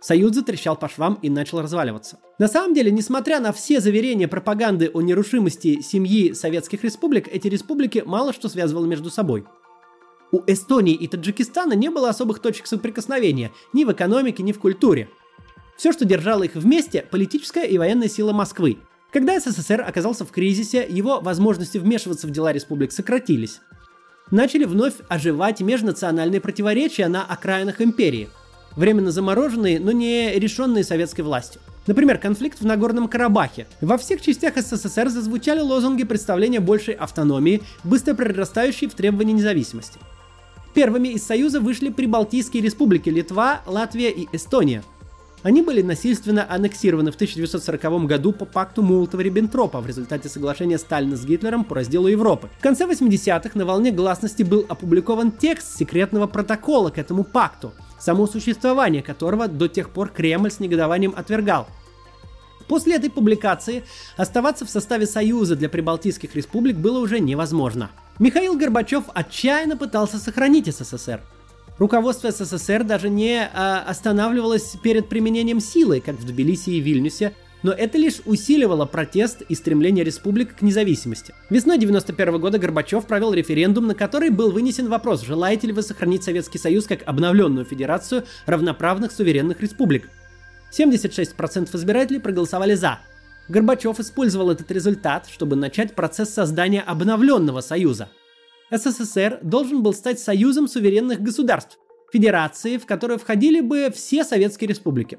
Союз 0.00 0.32
затрещал 0.32 0.76
по 0.76 0.88
швам 0.88 1.18
и 1.22 1.28
начал 1.28 1.60
разваливаться. 1.60 2.20
На 2.38 2.46
самом 2.46 2.72
деле, 2.72 2.92
несмотря 2.92 3.40
на 3.40 3.52
все 3.52 3.80
заверения 3.80 4.28
пропаганды 4.28 4.92
о 4.94 5.00
нерушимости 5.00 5.80
семьи 5.80 6.34
советских 6.34 6.84
республик, 6.84 7.26
эти 7.26 7.48
республики 7.48 8.04
мало 8.06 8.32
что 8.32 8.48
связывало 8.48 8.86
между 8.86 9.10
собой. 9.10 9.44
У 10.30 10.40
Эстонии 10.46 10.94
и 10.94 11.08
Таджикистана 11.08 11.72
не 11.72 11.90
было 11.90 12.10
особых 12.10 12.38
точек 12.38 12.68
соприкосновения 12.68 13.50
ни 13.72 13.82
в 13.82 13.90
экономике, 13.90 14.44
ни 14.44 14.52
в 14.52 14.60
культуре. 14.60 15.08
Все, 15.76 15.90
что 15.90 16.04
держало 16.04 16.44
их 16.44 16.54
вместе– 16.54 17.04
политическая 17.10 17.64
и 17.64 17.76
военная 17.76 18.08
сила 18.08 18.32
Москвы. 18.32 18.78
Когда 19.12 19.38
СССР 19.38 19.84
оказался 19.86 20.24
в 20.24 20.30
кризисе, 20.30 20.86
его 20.88 21.20
возможности 21.20 21.78
вмешиваться 21.78 22.26
в 22.26 22.30
дела 22.30 22.52
республик 22.52 22.92
сократились. 22.92 23.60
Начали 24.30 24.64
вновь 24.64 24.94
оживать 25.08 25.60
межнациональные 25.60 26.40
противоречия 26.40 27.08
на 27.08 27.24
окраинах 27.24 27.80
империи– 27.80 28.28
временно 28.76 29.10
замороженные, 29.10 29.80
но 29.80 29.90
не 29.90 30.38
решенные 30.38 30.84
советской 30.84 31.22
властью. 31.22 31.60
Например, 31.86 32.18
конфликт 32.18 32.60
в 32.60 32.66
Нагорном 32.66 33.08
Карабахе. 33.08 33.66
Во 33.80 33.96
всех 33.96 34.20
частях 34.20 34.56
СССР 34.56 35.08
зазвучали 35.08 35.60
лозунги 35.60 36.04
представления 36.04 36.60
большей 36.60 36.94
автономии, 36.94 37.62
быстро 37.84 38.14
прирастающей 38.14 38.88
в 38.88 38.94
требования 38.94 39.32
независимости. 39.32 39.98
Первыми 40.74 41.08
из 41.08 41.24
Союза 41.24 41.60
вышли 41.60 41.88
прибалтийские 41.88 42.62
республики 42.62 43.08
Литва, 43.08 43.62
Латвия 43.66 44.10
и 44.10 44.28
Эстония. 44.32 44.82
Они 45.46 45.62
были 45.62 45.80
насильственно 45.80 46.44
аннексированы 46.50 47.12
в 47.12 47.14
1940 47.14 48.06
году 48.06 48.32
по 48.32 48.44
пакту 48.44 48.82
Молотова-Риббентропа 48.82 49.80
в 49.80 49.86
результате 49.86 50.28
соглашения 50.28 50.76
Сталина 50.76 51.16
с 51.16 51.24
Гитлером 51.24 51.62
по 51.62 51.76
разделу 51.76 52.08
Европы. 52.08 52.48
В 52.58 52.60
конце 52.60 52.84
80-х 52.84 53.50
на 53.54 53.64
волне 53.64 53.92
гласности 53.92 54.42
был 54.42 54.66
опубликован 54.68 55.30
текст 55.30 55.76
секретного 55.78 56.26
протокола 56.26 56.90
к 56.90 56.98
этому 56.98 57.22
пакту– 57.22 57.72
само 58.00 58.26
существование 58.26 59.04
которого 59.04 59.46
до 59.46 59.68
тех 59.68 59.90
пор 59.90 60.08
Кремль 60.08 60.50
с 60.50 60.58
негодованием 60.58 61.14
отвергал. 61.16 61.68
После 62.66 62.96
этой 62.96 63.10
публикации 63.10 63.84
оставаться 64.16 64.66
в 64.66 64.70
составе 64.70 65.06
Союза 65.06 65.54
для 65.54 65.68
прибалтийских 65.68 66.34
республик 66.34 66.74
было 66.74 66.98
уже 66.98 67.20
невозможно. 67.20 67.92
Михаил 68.18 68.58
Горбачев 68.58 69.04
отчаянно 69.14 69.76
пытался 69.76 70.18
сохранить 70.18 70.66
СССР. 70.66 71.20
Руководство 71.78 72.30
СССР 72.30 72.84
даже 72.84 73.10
не 73.10 73.50
а, 73.52 73.84
останавливалось 73.86 74.76
перед 74.82 75.08
применением 75.08 75.60
силы, 75.60 76.00
как 76.00 76.16
в 76.16 76.26
Тбилиси 76.26 76.70
и 76.70 76.80
Вильнюсе, 76.80 77.34
но 77.62 77.72
это 77.72 77.98
лишь 77.98 78.20
усиливало 78.24 78.86
протест 78.86 79.42
и 79.42 79.54
стремление 79.54 80.04
республик 80.04 80.56
к 80.56 80.62
независимости. 80.62 81.34
Весной 81.50 81.76
1991 81.76 82.40
года 82.40 82.58
Горбачев 82.58 83.06
провел 83.06 83.34
референдум, 83.34 83.88
на 83.88 83.94
который 83.94 84.30
был 84.30 84.52
вынесен 84.52 84.88
вопрос, 84.88 85.22
желаете 85.22 85.66
ли 85.66 85.72
вы 85.74 85.82
сохранить 85.82 86.24
Советский 86.24 86.58
Союз 86.58 86.86
как 86.86 87.00
обновленную 87.04 87.66
федерацию 87.66 88.24
равноправных 88.46 89.12
суверенных 89.12 89.60
республик. 89.60 90.08
76% 90.72 91.76
избирателей 91.76 92.20
проголосовали 92.20 92.74
«за». 92.74 93.00
Горбачев 93.48 94.00
использовал 94.00 94.50
этот 94.50 94.70
результат, 94.70 95.26
чтобы 95.30 95.56
начать 95.56 95.94
процесс 95.94 96.30
создания 96.30 96.80
обновленного 96.80 97.60
союза. 97.60 98.08
СССР 98.70 99.38
должен 99.42 99.82
был 99.82 99.92
стать 99.92 100.18
союзом 100.18 100.68
суверенных 100.68 101.20
государств, 101.20 101.78
федерации, 102.12 102.78
в 102.78 102.86
которую 102.86 103.18
входили 103.18 103.60
бы 103.60 103.90
все 103.94 104.24
советские 104.24 104.68
республики. 104.68 105.18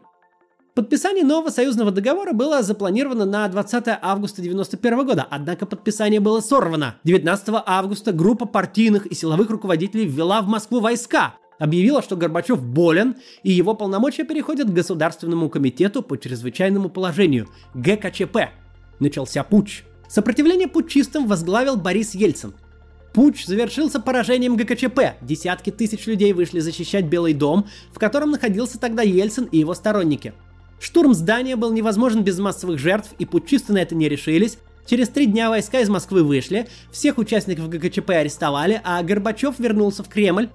Подписание 0.75 1.23
нового 1.23 1.49
союзного 1.49 1.89
договора 1.89 2.33
было 2.33 2.61
запланировано 2.61 3.25
на 3.25 3.47
20 3.47 3.87
августа 3.99 4.41
1991 4.41 5.05
года, 5.07 5.25
однако 5.27 5.65
подписание 5.65 6.19
было 6.19 6.39
сорвано. 6.39 6.97
19 7.03 7.63
августа 7.65 8.11
группа 8.11 8.45
партийных 8.45 9.07
и 9.07 9.15
силовых 9.15 9.49
руководителей 9.49 10.05
ввела 10.05 10.41
в 10.43 10.47
Москву 10.47 10.79
войска, 10.79 11.33
объявила, 11.57 12.03
что 12.03 12.15
Горбачев 12.15 12.61
болен, 12.61 13.15
и 13.41 13.51
его 13.51 13.73
полномочия 13.73 14.23
переходят 14.23 14.69
к 14.69 14.73
Государственному 14.73 15.49
комитету 15.49 16.03
по 16.03 16.15
чрезвычайному 16.15 16.89
положению, 16.89 17.47
ГКЧП. 17.73 18.49
Начался 18.99 19.43
путч. 19.43 19.83
Сопротивление 20.07 20.67
путчистам 20.67 21.25
возглавил 21.25 21.75
Борис 21.77 22.13
Ельцин. 22.13 22.53
Путч 23.17 23.45
завершился 23.45 23.99
поражением 23.99 24.55
ГКЧП. 24.55 25.17
Десятки 25.21 25.71
тысяч 25.71 26.05
людей 26.05 26.33
вышли 26.33 26.59
защищать 26.59 27.05
Белый 27.05 27.33
дом, 27.33 27.67
в 27.91 27.99
котором 27.99 28.31
находился 28.31 28.79
тогда 28.79 29.01
Ельцин 29.01 29.45
и 29.45 29.57
его 29.57 29.73
сторонники– 29.73 30.33
Штурм 30.79 31.13
здания 31.13 31.55
был 31.55 31.71
невозможен 31.73 32.23
без 32.23 32.37
массовых 32.37 32.79
жертв, 32.79 33.13
и 33.17 33.25
путчисты 33.25 33.73
на 33.73 33.79
это 33.79 33.95
не 33.95 34.07
решились. 34.07 34.59
Через 34.85 35.09
три 35.09 35.25
дня 35.25 35.49
войска 35.49 35.79
из 35.79 35.89
Москвы 35.89 36.23
вышли, 36.23 36.67
всех 36.91 37.17
участников 37.17 37.67
ГКЧП 37.67 38.11
арестовали, 38.11 38.79
а 38.83 39.01
Горбачев 39.03 39.59
вернулся 39.59 40.03
в 40.03 40.07
Кремль. 40.07 40.49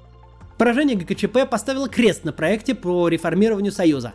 Поражение 0.58 0.96
ГКЧП 0.96 1.50
поставило 1.50 1.88
крест 1.88 2.24
на 2.24 2.32
проекте 2.32 2.74
по 2.74 3.08
реформированию 3.08 3.72
Союза. 3.72 4.12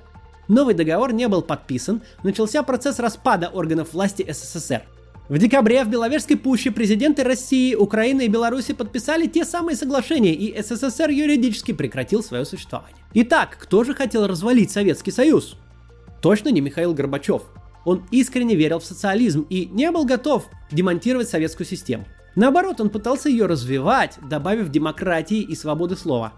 Новый 0.47 0.73
договор 0.73 1.11
не 1.11 1.27
был 1.27 1.41
подписан, 1.41 2.01
начался 2.23 2.63
процесс 2.63 2.99
распада 2.99 3.49
органов 3.49 3.93
власти 3.93 4.25
СССР. 4.27 4.83
В 5.29 5.37
декабре 5.37 5.83
в 5.83 5.89
Беловежской 5.89 6.37
пуще 6.37 6.71
президенты 6.71 7.21
России, 7.21 7.75
Украины 7.75 8.25
и 8.25 8.29
Беларуси 8.29 8.73
подписали 8.73 9.27
те 9.27 9.43
самые 9.43 9.75
соглашения, 9.75 10.33
и 10.33 10.61
СССР 10.61 11.09
юридически 11.09 11.73
прекратил 11.73 12.23
свое 12.23 12.45
существование. 12.45 12.95
Итак, 13.13 13.57
кто 13.59 13.83
же 13.83 13.93
хотел 13.93 14.25
развалить 14.25 14.71
Советский 14.71 15.11
Союз? 15.11 15.57
Точно 16.21 16.47
не 16.47 16.61
Михаил 16.61 16.93
Горбачев. 16.93 17.41
Он 17.83 18.05
искренне 18.09 18.55
верил 18.55 18.79
в 18.79 18.85
социализм 18.85 19.45
и 19.49 19.65
не 19.65 19.91
был 19.91 20.05
готов 20.05 20.45
демонтировать 20.71 21.27
советскую 21.27 21.67
систему. 21.67 22.05
Наоборот, 22.35 22.79
он 22.79 22.89
пытался 22.89 23.27
ее 23.27 23.47
развивать, 23.47 24.17
добавив 24.29 24.69
демократии 24.69 25.41
и 25.41 25.55
свободы 25.55 25.97
слова. 25.97 26.33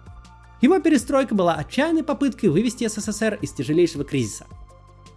Его 0.62 0.80
перестройка 0.80 1.36
была 1.36 1.54
отчаянной 1.54 2.04
попыткой 2.04 2.50
вывести 2.50 2.88
СССР 2.88 3.38
из 3.40 3.52
тяжелейшего 3.52 4.04
кризиса. 4.04 4.48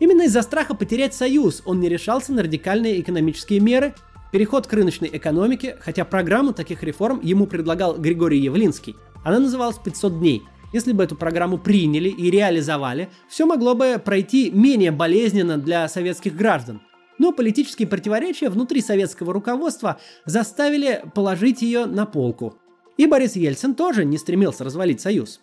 Именно 0.02 0.23
из-за 0.23 0.42
страха 0.42 0.75
потерять 0.75 1.14
союз 1.14 1.62
он 1.64 1.78
не 1.78 1.88
решался 1.88 2.32
на 2.32 2.42
радикальные 2.42 3.00
экономические 3.00 3.61
меры, 3.61 3.94
переход 4.32 4.66
к 4.66 4.73
рыночной 4.73 5.09
экономике, 5.12 5.76
хотя 5.78 6.04
программу 6.04 6.52
таких 6.52 6.82
реформ 6.82 7.21
ему 7.23 7.47
предлагал 7.47 7.97
Григорий 7.97 8.40
Явлинский. 8.40 8.97
Она 9.23 9.38
называлась 9.38 9.76
«500 9.76 10.18
дней», 10.18 10.42
если 10.73 10.90
бы 10.90 11.04
эту 11.04 11.14
программу 11.14 11.56
приняли 11.56 12.09
и 12.09 12.32
реализовали, 12.32 13.11
все 13.28 13.47
могло 13.47 13.76
бы 13.76 14.02
пройти 14.04 14.50
менее 14.50 14.90
болезненно 14.90 15.56
для 15.56 15.87
советских 15.87 16.35
граждан. 16.35 16.82
Но 17.18 17.30
политические 17.30 17.87
противоречия 17.87 18.49
внутри 18.49 18.80
советского 18.80 19.32
руководства 19.32 20.00
заставили 20.25 21.04
положить 21.14 21.62
ее 21.62 21.87
на 21.87 22.06
полку. 22.06 22.59
И 22.97 23.06
Борис 23.06 23.37
Ельцин 23.37 23.76
тоже 23.76 24.04
не 24.04 24.18
стремился 24.18 24.64
развалить 24.64 25.00
Союз. 25.00 25.40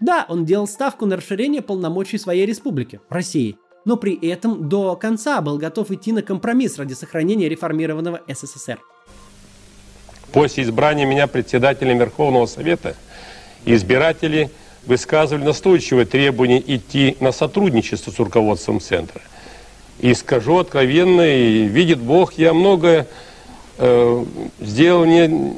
Да, 0.00 0.26
он 0.28 0.44
делал 0.44 0.66
ставку 0.66 1.06
на 1.06 1.18
расширение 1.18 1.62
полномочий 1.62 2.18
своей 2.18 2.44
республики, 2.46 3.00
России, 3.08 3.56
но 3.84 3.96
при 3.96 4.14
этом 4.28 4.68
до 4.68 4.96
конца 4.96 5.40
был 5.40 5.58
готов 5.58 5.90
идти 5.90 6.12
на 6.12 6.22
компромисс 6.22 6.78
ради 6.78 6.94
сохранения 6.94 7.48
реформированного 7.48 8.20
СССР. 8.28 8.78
После 10.32 10.64
избрания 10.64 11.06
меня 11.06 11.26
председателем 11.26 11.98
Верховного 11.98 12.46
Совета 12.46 12.96
избиратели– 13.64 14.50
высказывали 14.86 15.44
настойчивое 15.44 16.04
требование 16.04 16.62
идти 16.64 17.16
на 17.20 17.32
сотрудничество 17.32 18.10
с 18.10 18.18
руководством 18.18 18.80
центра. 18.80 19.20
И 20.00 20.14
скажу 20.14 20.58
откровенно, 20.58 21.22
и 21.22 21.64
видит 21.64 21.98
Бог, 21.98 22.34
я 22.34 22.52
много 22.52 23.06
э, 23.78 24.24
сделал, 24.60 25.04
не, 25.04 25.54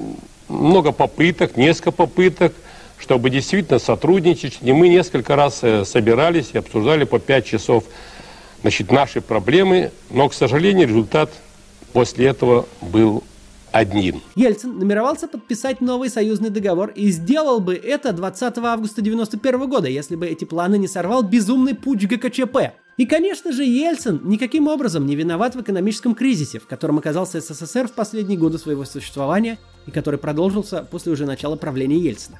много 0.49 0.93
попыток, 0.93 1.57
несколько 1.57 1.93
попыток 1.93 2.53
чтобы 2.97 3.29
действительно 3.29 3.79
сотрудничать. 3.81 4.59
И 4.63 4.73
мы 4.73 4.89
несколько 4.89 5.37
раз 5.37 5.59
э, 5.63 5.85
собирались 5.85 6.51
и 6.55 6.59
обсуждали 6.59 7.05
по 7.05 7.19
5 7.19 7.45
часов 7.45 7.85
значит, 8.65 8.91
наши 8.91 9.21
проблемы, 9.21 9.91
но, 10.09 10.27
к 10.31 10.33
сожалению, 10.33 10.89
результат 10.89 11.31
после 11.93 12.29
этого 12.29 12.67
был 12.81 13.23
одним. 13.73 14.23
Ельцин 14.37 14.79
намеревался 14.79 15.29
подписать 15.29 15.83
новый 15.83 16.09
союзный 16.09 16.49
договор 16.49 16.91
и 16.95 17.11
сделал 17.11 17.61
бы 17.61 17.75
это 17.75 18.15
20 18.15 18.43
августа 18.43 19.03
1991 19.03 19.69
года, 19.69 19.89
если 19.89 20.17
бы 20.17 20.27
эти 20.27 20.47
планы 20.47 20.79
не 20.79 20.89
сорвал 20.89 21.23
безумный 21.23 21.75
путь 21.75 22.07
ГКЧП. 22.07 22.73
И, 22.97 23.05
конечно 23.05 23.53
же, 23.53 23.65
Ельцин 23.65 24.23
никаким 24.25 24.67
образом 24.67 25.05
не 25.05 25.15
виноват 25.15 25.55
в 25.55 25.61
экономическом 25.61 26.15
кризисе, 26.15 26.59
в 26.59 26.67
котором 26.67 26.97
оказался 26.97 27.43
СССР 27.43 27.89
в 27.89 27.93
последние 27.93 28.39
годы 28.39 28.57
своего 28.57 28.87
существования 28.87 29.59
и 29.85 29.91
который 29.91 30.19
продолжился 30.19 30.89
после 30.91 31.13
уже 31.13 31.27
начала 31.27 31.57
правления 31.57 31.99
Ельцина. 31.99 32.39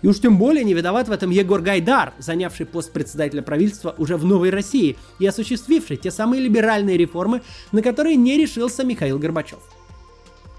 И 0.00 0.06
уж 0.06 0.20
тем 0.20 0.38
более 0.38 0.64
не 0.64 0.74
виноват 0.74 1.08
в 1.08 1.12
этом 1.12 1.30
Егор 1.30 1.60
Гайдар, 1.60 2.12
занявший 2.18 2.66
пост 2.66 2.92
председателя 2.92 3.42
правительства 3.42 3.94
уже 3.98 4.16
в 4.16 4.24
Новой 4.24 4.50
России 4.50 4.96
и 5.18 5.26
осуществивший 5.26 5.96
те 5.96 6.10
самые 6.10 6.40
либеральные 6.40 6.96
реформы, 6.96 7.42
на 7.72 7.82
которые 7.82 8.16
не 8.16 8.36
решился 8.36 8.84
Михаил 8.84 9.18
Горбачев. 9.18 9.58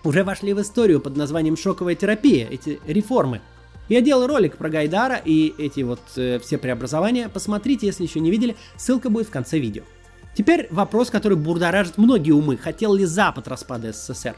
Уже 0.03 0.23
вошли 0.23 0.53
в 0.53 0.61
историю 0.61 0.99
под 0.99 1.15
названием 1.15 1.57
«Шоковая 1.57 1.95
терапия» 1.95 2.47
эти 2.49 2.79
реформы. 2.85 3.41
Я 3.87 4.01
делал 4.01 4.27
ролик 4.27 4.57
про 4.57 4.69
Гайдара 4.69 5.15
и 5.23 5.53
эти 5.57 5.81
вот 5.81 6.01
э, 6.15 6.39
все 6.39 6.57
преобразования. 6.57 7.27
Посмотрите, 7.27 7.87
если 7.87 8.03
еще 8.03 8.19
не 8.19 8.29
видели, 8.29 8.55
ссылка 8.77 9.09
будет 9.09 9.27
в 9.27 9.31
конце 9.31 9.57
видео. 9.57 9.83
Теперь 10.35 10.67
вопрос, 10.69 11.09
который 11.09 11.37
бурдоражит 11.37 11.97
многие 11.97 12.31
умы. 12.31 12.55
Хотел 12.55 12.93
ли 12.93 13.05
Запад 13.05 13.47
распада 13.47 13.91
СССР? 13.91 14.35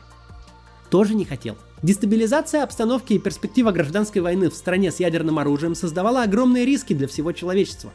Тоже 0.90 1.16
не 1.16 1.26
хотел. 1.26 1.58
Дестабилизация 1.84 2.62
обстановки 2.62 3.14
и 3.14 3.20
перспектива 3.20 3.72
гражданской 3.72 4.22
войны 4.22 4.52
в 4.52 4.56
стране 4.56 4.92
с 4.92 5.00
ядерным 5.00 5.40
оружием 5.40 5.74
создавала 5.74 6.22
огромные 6.22 6.64
риски 6.64 6.94
для 6.94 7.08
всего 7.08 7.32
человечества. 7.32 7.92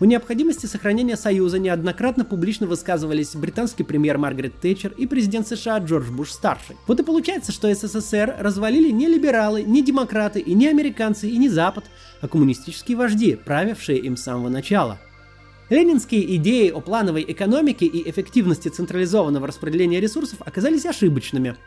О 0.00 0.06
необходимости 0.06 0.64
сохранения 0.64 1.18
Союза 1.18 1.58
неоднократно 1.58 2.24
публично 2.24 2.66
высказывались 2.66 3.36
британский 3.36 3.84
премьер 3.84 4.16
Маргарет 4.16 4.58
Тэтчер 4.58 4.94
и 4.96 5.06
президент 5.06 5.46
США 5.46 5.76
Джордж 5.80 6.10
Буш-старший. 6.10 6.76
Вот 6.86 6.98
и 6.98 7.02
получается, 7.02 7.52
что 7.52 7.72
СССР 7.74 8.36
развалили 8.38 8.90
не 8.90 9.06
либералы, 9.06 9.64
не 9.64 9.82
демократы 9.82 10.40
и 10.40 10.54
не 10.54 10.68
американцы 10.68 11.28
и 11.28 11.36
не 11.36 11.50
Запад, 11.50 11.84
а 12.22 12.28
коммунистические 12.28 12.96
вожди, 12.96 13.36
правившие 13.36 13.98
им 13.98 14.16
с 14.16 14.22
самого 14.22 14.48
начала. 14.48 14.98
Ленинские 15.68 16.36
идеи 16.36 16.70
о 16.70 16.80
плановой 16.80 17.26
экономике 17.28 17.84
и 17.84 18.08
эффективности 18.08 18.70
централизованного 18.70 19.46
распределения 19.46 20.00
ресурсов 20.00 20.38
оказались 20.40 20.86
ошибочными– 20.86 21.56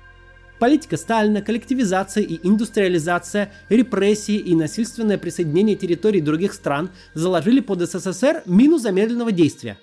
Политика 0.59 0.97
Сталина, 0.97 1.41
коллективизация 1.41 2.23
и 2.23 2.39
индустриализация, 2.47 3.51
репрессии 3.69 4.35
и 4.37 4.55
насильственное 4.55 5.17
присоединение 5.17 5.75
территорий 5.75 6.21
других 6.21 6.53
стран 6.53 6.91
заложили 7.13 7.59
под 7.59 7.81
СССР 7.81 8.43
мину 8.45 8.77
замедленного 8.77 9.31
действия. 9.31 9.77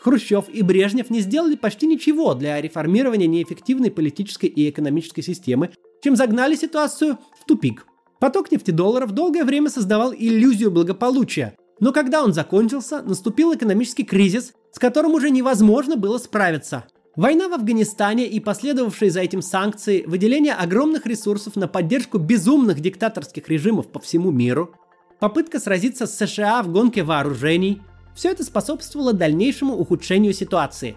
Хрущев 0.00 0.48
и 0.48 0.62
Брежнев 0.62 1.10
не 1.10 1.20
сделали 1.20 1.56
почти 1.56 1.86
ничего 1.86 2.34
для 2.34 2.60
реформирования 2.60 3.26
неэффективной 3.26 3.90
политической 3.90 4.46
и 4.46 4.68
экономической 4.68 5.22
системы, 5.22 5.70
чем 6.02 6.16
загнали 6.16 6.54
ситуацию 6.54 7.18
в 7.40 7.44
тупик. 7.46 7.86
Поток 8.20 8.50
нефтедолларов 8.52 9.12
долгое 9.12 9.44
время 9.44 9.70
создавал 9.70 10.12
иллюзию 10.12 10.70
благополучия, 10.70 11.56
но 11.80 11.92
когда 11.92 12.22
он 12.22 12.32
закончился, 12.32 13.02
наступил 13.02 13.54
экономический 13.54 14.04
кризис, 14.04 14.52
с 14.72 14.78
которым 14.78 15.14
уже 15.14 15.30
невозможно 15.30 15.96
было 15.96 16.18
справиться– 16.18 16.84
Война 17.16 17.48
в 17.48 17.54
Афганистане 17.54 18.26
и 18.26 18.40
последовавшие 18.40 19.10
за 19.10 19.20
этим 19.20 19.40
санкции, 19.40 20.04
выделение 20.06 20.52
огромных 20.52 21.06
ресурсов 21.06 21.56
на 21.56 21.66
поддержку 21.66 22.18
безумных 22.18 22.80
диктаторских 22.80 23.48
режимов 23.48 23.90
по 23.90 23.98
всему 23.98 24.30
миру, 24.30 24.74
попытка 25.18 25.58
сразиться 25.58 26.06
с 26.06 26.14
США 26.14 26.62
в 26.62 26.70
гонке 26.70 27.02
вооружений– 27.02 27.80
все 28.14 28.30
это 28.30 28.44
способствовало 28.44 29.12
дальнейшему 29.12 29.74
ухудшению 29.74 30.32
ситуации. 30.32 30.96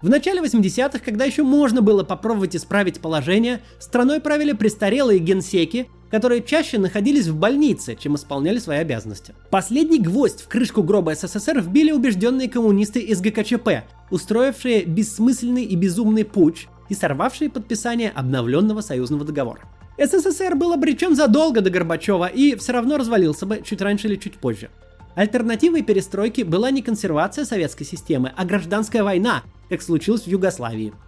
В 0.00 0.08
начале 0.08 0.40
80-х, 0.40 1.00
когда 1.00 1.24
еще 1.24 1.42
можно 1.42 1.82
было 1.82 2.04
попробовать 2.04 2.54
исправить 2.54 3.00
положение, 3.00 3.60
страной 3.80 4.20
правили 4.20 4.52
престарелые 4.52 5.18
генсеки, 5.18 5.90
которые 6.08 6.40
чаще 6.40 6.78
находились 6.78 7.26
в 7.26 7.34
больнице, 7.34 7.96
чем 7.96 8.14
исполняли 8.14 8.58
свои 8.58 8.78
обязанности. 8.78 9.34
Последний 9.50 9.98
гвоздь 9.98 10.40
в 10.42 10.46
крышку 10.46 10.84
гроба 10.84 11.16
СССР 11.16 11.60
вбили 11.60 11.90
убежденные 11.90 12.48
коммунисты 12.48 13.00
из 13.00 13.20
ГКЧП, 13.20 13.88
устроившие 14.12 14.84
бессмысленный 14.84 15.64
и 15.64 15.74
безумный 15.74 16.24
путь 16.24 16.68
и 16.88 16.94
сорвавшие 16.94 17.50
подписание 17.50 18.10
обновленного 18.10 18.82
союзного 18.82 19.24
договора. 19.24 19.62
СССР 19.98 20.54
был 20.54 20.72
обречен 20.72 21.16
задолго 21.16 21.60
до 21.60 21.70
Горбачева 21.70 22.28
и 22.28 22.54
все 22.54 22.72
равно 22.72 22.98
развалился 22.98 23.46
бы 23.46 23.62
чуть 23.64 23.82
раньше 23.82 24.06
или 24.06 24.14
чуть 24.14 24.34
позже. 24.34 24.70
Альтернативой 25.16 25.82
перестройки 25.82 26.42
была 26.42 26.70
не 26.70 26.82
консервация 26.82 27.44
советской 27.44 27.82
системы, 27.82 28.32
а 28.36 28.44
гражданская 28.44 29.02
война, 29.02 29.42
как 29.68 29.82
случилось 29.82 30.22
в 30.22 30.28
Югославии– 30.28 30.92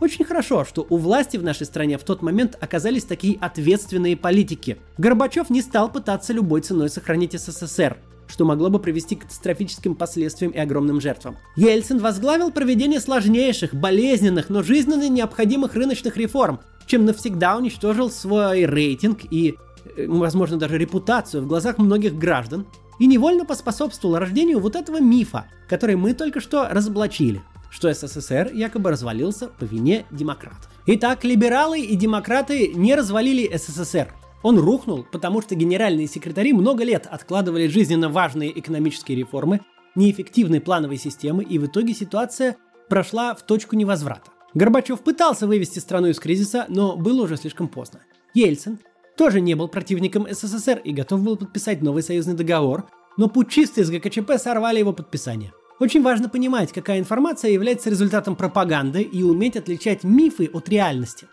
очень 0.00 0.26
хорошо, 0.26 0.64
что 0.64 0.86
у 0.88 0.98
власти 0.98 1.36
в 1.38 1.42
нашей 1.42 1.64
стране 1.64 1.96
в 1.96 2.04
тот 2.04 2.20
момент 2.20 2.56
оказались 2.60 3.04
такие 3.04 3.38
ответственные 3.38 4.16
политики. 4.16 4.78
Горбачев 4.98 5.48
не 5.48 5.62
стал 5.62 5.90
пытаться 5.90 6.32
любой 6.34 6.60
ценой 6.60 6.90
сохранить 6.90 7.32
СССР, 7.32 7.96
что 8.28 8.44
могло 8.44 8.68
бы 8.68 8.78
привести 8.78 9.16
к 9.16 9.22
катастрофическим 9.22 9.94
последствиям 9.94 10.52
и 10.52 10.58
огромным 10.58 11.00
жертвам. 11.00 11.36
Ельцин 11.56 11.98
возглавил 11.98 12.50
проведение 12.50 13.00
сложнейших, 13.00 13.74
болезненных, 13.74 14.50
но 14.50 14.62
жизненно 14.62 15.08
необходимых 15.08 15.74
рыночных 15.74 16.18
реформ, 16.18 16.60
чем 16.86 17.06
навсегда 17.06 17.56
уничтожил 17.56 18.10
свой 18.10 18.66
рейтинг 18.66 19.20
и, 19.30 19.54
э, 19.96 20.06
возможно, 20.06 20.58
даже 20.58 20.76
репутацию 20.76 21.42
в 21.42 21.46
глазах 21.46 21.78
многих 21.78 22.18
граждан, 22.18 22.66
и 22.98 23.06
невольно 23.06 23.46
поспособствовал 23.46 24.18
рождению 24.18 24.58
вот 24.60 24.76
этого 24.76 25.00
мифа, 25.00 25.46
который 25.68 25.96
мы 25.96 26.12
только 26.12 26.40
что 26.40 26.68
разоблачили 26.68 27.42
что 27.76 27.92
СССР 27.92 28.52
якобы 28.54 28.90
развалился 28.90 29.48
по 29.48 29.64
вине 29.64 30.06
демократов. 30.10 30.70
Итак, 30.86 31.24
либералы 31.24 31.80
и 31.80 31.94
демократы 31.94 32.68
не 32.68 32.94
развалили 32.94 33.54
СССР. 33.54 34.14
Он 34.42 34.58
рухнул, 34.58 35.04
потому 35.12 35.42
что 35.42 35.54
генеральные 35.54 36.06
секретари 36.06 36.54
много 36.54 36.84
лет 36.84 37.06
откладывали 37.06 37.66
жизненно 37.66 38.08
важные 38.08 38.58
экономические 38.58 39.18
реформы, 39.18 39.60
неэффективной 39.94 40.62
плановой 40.62 40.96
системы, 40.96 41.44
и 41.44 41.58
в 41.58 41.66
итоге 41.66 41.92
ситуация 41.92 42.56
прошла 42.88 43.34
в 43.34 43.42
точку 43.42 43.76
невозврата. 43.76 44.30
Горбачев 44.54 45.00
пытался 45.00 45.46
вывести 45.46 45.78
страну 45.78 46.06
из 46.06 46.18
кризиса, 46.18 46.64
но 46.68 46.96
было 46.96 47.24
уже 47.24 47.36
слишком 47.36 47.68
поздно. 47.68 48.00
Ельцин 48.32 48.78
тоже 49.18 49.42
не 49.42 49.54
был 49.54 49.68
противником 49.68 50.26
СССР 50.30 50.80
и 50.82 50.92
готов 50.92 51.20
был 51.20 51.36
подписать 51.36 51.82
новый 51.82 52.02
союзный 52.02 52.34
договор, 52.34 52.86
но 53.18 53.28
путчисты 53.28 53.82
из 53.82 53.90
ГКЧП 53.90 54.38
сорвали 54.38 54.78
его 54.78 54.94
подписание. 54.94 55.52
Очень 55.78 56.02
важно 56.02 56.28
понимать, 56.28 56.72
какая 56.72 56.98
информация 56.98 57.50
является 57.50 57.90
результатом 57.90 58.34
пропаганды 58.34 59.02
и 59.02 59.22
уметь 59.22 59.56
отличать 59.56 60.04
мифы 60.04 60.48
от 60.52 60.68
реальности. 60.70 61.28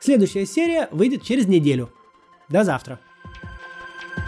Следующая 0.00 0.44
серия 0.44 0.88
выйдет 0.90 1.22
через 1.22 1.46
неделю. 1.46 1.90
До 2.48 2.64
завтра. 2.64 2.98